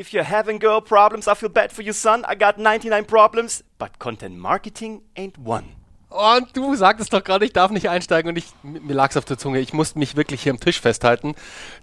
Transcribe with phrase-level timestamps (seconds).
[0.00, 2.24] If you're having girl problems, I feel bad for you, son.
[2.26, 5.64] I got 99 problems, but content marketing ain't one.
[6.08, 9.36] Und du sagtest doch gerade, ich darf nicht einsteigen und ich, mir lag's auf der
[9.36, 9.60] Zunge.
[9.60, 11.34] Ich musste mich wirklich hier am Tisch festhalten,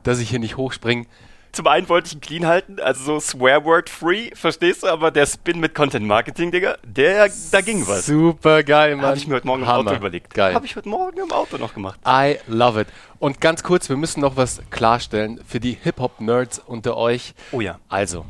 [0.01, 1.05] dass ich hier nicht hochspringe.
[1.52, 4.88] Zum einen wollte ich ihn clean halten, also so Swearword free, verstehst du?
[4.88, 8.06] Aber der Spin mit Content Marketing, Digga, der, da ging was.
[8.06, 9.06] Super geil, Mann.
[9.08, 9.79] Habe ich mir heute Morgen Hammer.
[9.81, 10.33] im Auto überlegt.
[10.33, 10.53] Geil.
[10.53, 11.99] Habe ich heute Morgen im Auto noch gemacht.
[12.07, 12.88] I love it.
[13.20, 17.34] Und ganz kurz, wir müssen noch was klarstellen für die Hip-Hop-Nerds unter euch.
[17.52, 17.79] Oh ja.
[17.89, 18.25] Also,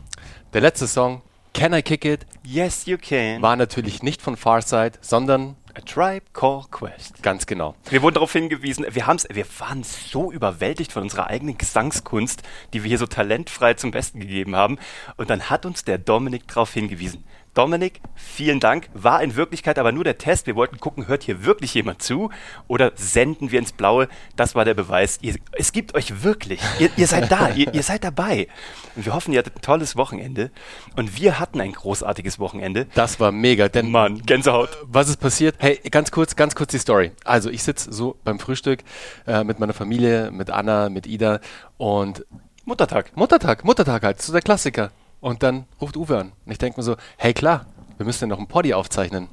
[0.53, 1.21] der letzte Song,
[1.53, 3.41] Can I Kick It, Yes, you can.
[3.41, 7.21] war natürlich nicht von Farside, sondern A Tribe Called Quest.
[7.21, 7.75] ganz genau.
[7.91, 12.41] Wir wurden darauf hingewiesen, wir, haben's, wir waren so überwältigt von unserer eigenen Gesangskunst,
[12.73, 14.79] die wir hier so talentfrei zum Besten gegeben haben.
[15.17, 17.23] Und dann hat uns der Dominik darauf hingewiesen.
[17.57, 18.87] Dominik, vielen Dank.
[18.93, 20.45] War in Wirklichkeit aber nur der Test.
[20.45, 22.29] Wir wollten gucken, hört hier wirklich jemand zu
[22.67, 24.07] oder senden wir ins Blaue?
[24.35, 25.17] Das war der Beweis.
[25.23, 26.61] Ihr, es gibt euch wirklich.
[26.77, 28.47] Ihr, ihr seid da, ihr, ihr seid dabei.
[28.95, 30.51] Und wir hoffen, ihr hattet ein tolles Wochenende.
[30.95, 32.85] Und wir hatten ein großartiges Wochenende.
[32.93, 34.69] Das war mega, denn Mann, Gänsehaut.
[34.83, 35.55] was ist passiert?
[35.57, 37.11] Hey, ganz kurz, ganz kurz die Story.
[37.23, 38.83] Also ich sitze so beim Frühstück
[39.25, 41.39] äh, mit meiner Familie, mit Anna, mit Ida
[41.77, 42.23] und
[42.65, 43.17] Muttertag.
[43.17, 44.91] Muttertag, Muttertag halt, so der Klassiker.
[45.19, 46.31] Und dann ruft Uwe an.
[46.45, 47.65] Und ich denke mir so, hey klar,
[47.97, 49.27] wir müssen ja noch einen Poddy aufzeichnen.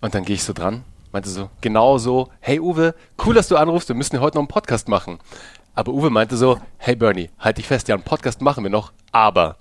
[0.00, 3.56] Und dann gehe ich so dran, meinte so, genau so, hey Uwe, cool, dass du
[3.56, 5.18] anrufst, wir müssen ja heute noch einen Podcast machen.
[5.74, 8.92] Aber Uwe meinte so, hey Bernie, halt dich fest, ja, einen Podcast machen wir noch,
[9.12, 9.56] aber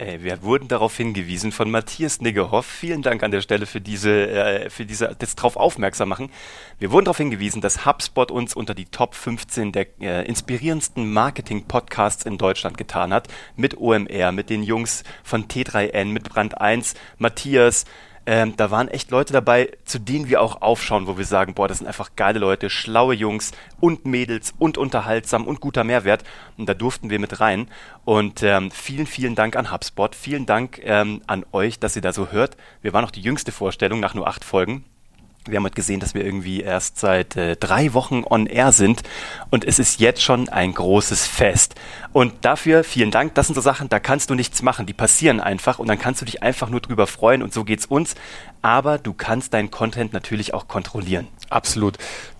[0.00, 2.64] Ey, wir wurden darauf hingewiesen von Matthias Niggerhoff.
[2.66, 6.30] Vielen Dank an der Stelle für diese, äh, für diese, das drauf aufmerksam machen.
[6.78, 12.24] Wir wurden darauf hingewiesen, dass HubSpot uns unter die Top 15 der äh, inspirierendsten Marketing-Podcasts
[12.24, 13.26] in Deutschland getan hat.
[13.56, 17.84] Mit OMR, mit den Jungs von T3N, mit Brand 1, Matthias.
[18.30, 21.66] Ähm, da waren echt Leute dabei, zu denen wir auch aufschauen, wo wir sagen, boah,
[21.66, 26.24] das sind einfach geile Leute, schlaue Jungs und Mädels und unterhaltsam und guter Mehrwert.
[26.58, 27.68] Und da durften wir mit rein.
[28.04, 30.14] Und ähm, vielen, vielen Dank an HubSpot.
[30.14, 32.58] Vielen Dank ähm, an euch, dass ihr da so hört.
[32.82, 34.84] Wir waren noch die jüngste Vorstellung nach nur acht Folgen.
[35.50, 39.02] Wir haben heute gesehen, dass wir irgendwie erst seit äh, drei Wochen on air sind
[39.50, 41.74] und es ist jetzt schon ein großes Fest.
[42.12, 43.34] Und dafür vielen Dank.
[43.34, 44.86] Das sind so Sachen, da kannst du nichts machen.
[44.86, 47.86] Die passieren einfach und dann kannst du dich einfach nur drüber freuen und so geht's
[47.86, 48.14] uns.
[48.62, 51.28] Aber du kannst deinen Content natürlich auch kontrollieren.
[51.50, 51.96] Absolut.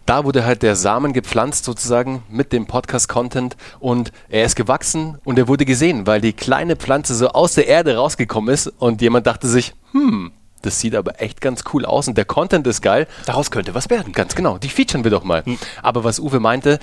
[0.09, 5.39] Da wurde halt der Samen gepflanzt sozusagen mit dem Podcast-Content und er ist gewachsen und
[5.39, 9.27] er wurde gesehen, weil die kleine Pflanze so aus der Erde rausgekommen ist und jemand
[9.27, 10.33] dachte sich, hm,
[10.63, 13.07] das sieht aber echt ganz cool aus und der Content ist geil.
[13.27, 14.13] Daraus könnte was werden.
[14.13, 15.45] Ganz genau, die featuren wir doch mal.
[15.83, 16.79] Aber was Uwe meinte,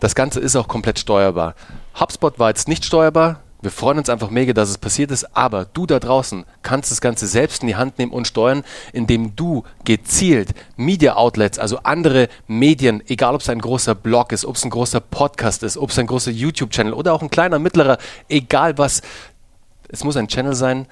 [0.00, 1.54] das Ganze ist auch komplett steuerbar.
[1.98, 3.40] HubSpot war jetzt nicht steuerbar.
[3.62, 7.00] Wir freuen uns einfach mega, dass es passiert ist, aber du da draußen kannst das
[7.00, 12.28] Ganze selbst in die Hand nehmen und steuern, indem du gezielt Media Outlets, also andere
[12.46, 15.90] Medien, egal ob es ein großer Blog ist, ob es ein großer Podcast ist, ob
[15.90, 17.96] es ein großer YouTube-Channel oder auch ein kleiner, mittlerer,
[18.28, 19.00] egal was,
[19.88, 20.86] es muss ein Channel sein,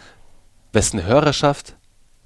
[0.73, 1.77] wessen Hörerschaft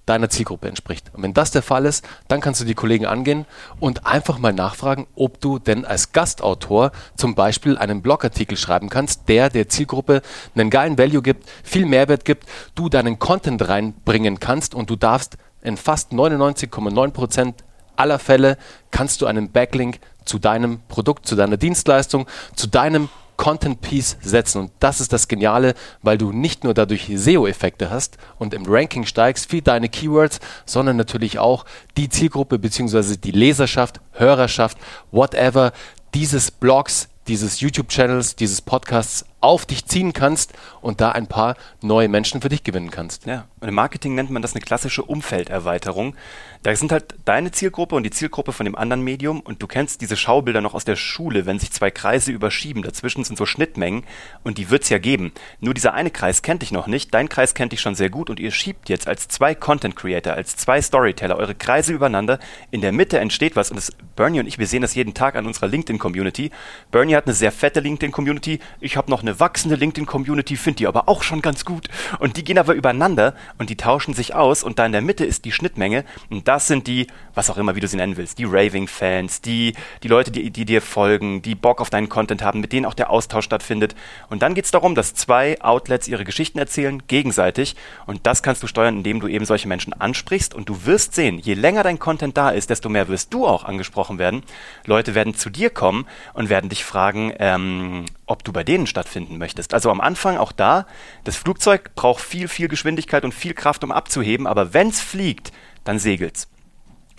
[0.09, 1.11] deiner Zielgruppe entspricht.
[1.15, 3.47] Und wenn das der Fall ist, dann kannst du die Kollegen angehen
[3.81, 9.29] und einfach mal nachfragen, ob du denn als Gastautor zum Beispiel einen Blogartikel schreiben kannst,
[9.29, 10.23] der der Zielgruppe
[10.55, 15.37] einen geilen Value gibt, viel Mehrwert gibt, du deinen Content reinbringen kannst und du darfst
[15.63, 17.65] in fast 99,9 Prozent
[17.97, 18.57] aller Fälle
[18.91, 23.09] kannst du einen Backlink zu deinem Produkt, zu deiner Dienstleistung, zu deinem
[23.39, 24.59] Content Piece setzen.
[24.59, 29.07] Und das ist das Geniale, weil du nicht nur dadurch SEO-Effekte hast und im Ranking
[29.07, 31.65] steigst für deine Keywords, sondern natürlich auch
[31.97, 33.17] die Zielgruppe bzw.
[33.17, 34.77] die Leserschaft, Hörerschaft,
[35.11, 35.73] whatever
[36.15, 42.09] dieses Blogs, dieses YouTube-Channels, dieses Podcasts auf dich ziehen kannst und da ein paar neue
[42.09, 43.27] Menschen für dich gewinnen kannst.
[43.27, 46.17] Ja, und im Marketing nennt man das eine klassische Umfelderweiterung.
[46.65, 50.01] Da sind halt deine Zielgruppe und die Zielgruppe von dem anderen Medium und du kennst
[50.01, 54.03] diese Schaubilder noch aus der Schule, wenn sich zwei Kreise überschieben, dazwischen sind so Schnittmengen
[54.43, 55.33] und die wird's ja geben.
[55.61, 58.31] Nur dieser eine Kreis kennt dich noch nicht, dein Kreis kennt dich schon sehr gut
[58.31, 62.41] und ihr schiebt jetzt als zwei Content Creator, als zwei Storyteller eure Kreise übereinander.
[62.73, 65.37] In der Mitte entsteht was und das, Bernie und ich, wir sehen das jeden Tag
[65.37, 66.51] an unserer LinkedIn-Community.
[66.91, 71.09] Bernie hat eine sehr fette LinkedIn-Community, ich habe noch eine wachsende LinkedIn-Community, finde die aber
[71.09, 71.89] auch schon ganz gut.
[72.19, 75.25] Und die gehen aber übereinander und die tauschen sich aus und da in der Mitte
[75.25, 78.39] ist die Schnittmenge und das sind die, was auch immer, wie du sie nennen willst,
[78.39, 82.61] die Raving-Fans, die, die Leute, die, die dir folgen, die Bock auf deinen Content haben,
[82.61, 83.95] mit denen auch der Austausch stattfindet.
[84.29, 87.77] Und dann geht es darum, dass zwei Outlets ihre Geschichten erzählen, gegenseitig.
[88.07, 90.55] Und das kannst du steuern, indem du eben solche Menschen ansprichst.
[90.55, 93.65] Und du wirst sehen, je länger dein Content da ist, desto mehr wirst du auch
[93.65, 94.43] angesprochen werden.
[94.85, 99.39] Leute werden zu dir kommen und werden dich fragen, ähm, ob du bei denen stattfinden
[99.39, 99.75] möchtest.
[99.75, 100.87] Also am Anfang auch da,
[101.25, 105.53] das Flugzeug braucht viel, viel Geschwindigkeit und viel Kraft, um abzuheben, aber wenn's fliegt,
[105.85, 106.49] dann segelt's.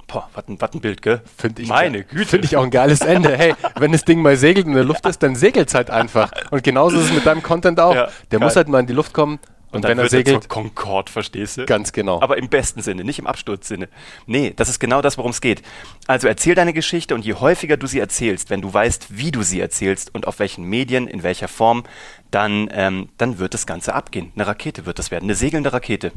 [0.07, 1.21] Boah, was ein, was ein Bild, gell?
[1.37, 2.25] Finde ich, Meine Güte.
[2.25, 3.37] Finde ich auch ein geiles Ende.
[3.37, 6.31] Hey, wenn das Ding mal segelt in der Luft ist, dann segelt es halt einfach.
[6.49, 7.93] Und genauso ist es mit deinem Content auch.
[7.93, 8.47] Ja, der geil.
[8.47, 9.39] muss halt mal in die Luft kommen.
[9.71, 11.65] Und, Und dann wenn er wird er segelt, zur Concorde, verstehst du?
[11.65, 12.21] ganz genau.
[12.21, 13.87] Aber im besten Sinne, nicht im Absturzsinne.
[14.25, 15.61] Nee, das ist genau das, worum es geht.
[16.07, 19.43] Also erzähl deine Geschichte und je häufiger du sie erzählst, wenn du weißt, wie du
[19.43, 21.83] sie erzählst und auf welchen Medien, in welcher Form,
[22.31, 24.31] dann, ähm, dann wird das Ganze abgehen.
[24.35, 26.11] Eine Rakete wird das werden, eine segelnde Rakete.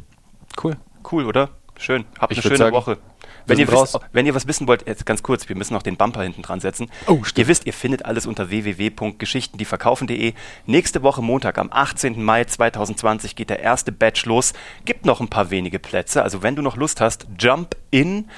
[0.62, 0.76] cool.
[1.10, 1.50] Cool, oder?
[1.78, 2.04] Schön.
[2.18, 2.98] Habt Ich eine schöne sagen, Woche.
[3.46, 5.96] Wenn ihr, wisst, wenn ihr was wissen wollt, jetzt ganz kurz, wir müssen noch den
[5.96, 6.90] Bumper hinten dran setzen.
[7.06, 7.38] Oh, stimmt.
[7.38, 10.34] Ihr wisst, ihr findet alles unter www.geschichtendieverkaufen.de.
[10.66, 12.22] Nächste Woche Montag, am 18.
[12.22, 14.52] Mai 2020, geht der erste Batch los.
[14.84, 16.22] Gibt noch ein paar wenige Plätze.
[16.22, 18.28] Also wenn du noch Lust hast, jump in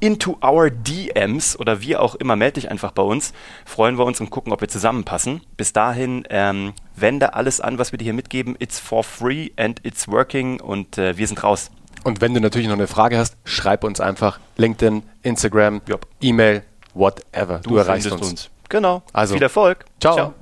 [0.00, 3.32] into our DMs oder wie auch immer, melde dich einfach bei uns.
[3.64, 5.40] Freuen wir uns und gucken, ob wir zusammenpassen.
[5.56, 8.56] Bis dahin, ähm, wende alles an, was wir dir hier mitgeben.
[8.58, 11.70] It's for free and it's working und äh, wir sind raus.
[12.04, 16.06] Und wenn du natürlich noch eine Frage hast, schreib uns einfach LinkedIn, Instagram, Jupp.
[16.20, 16.62] E-Mail,
[16.94, 17.58] whatever.
[17.58, 18.50] Du, erreichst findest uns.
[18.68, 19.02] Genau.
[19.12, 19.84] Also, viel Erfolg.
[20.00, 20.34] ciao.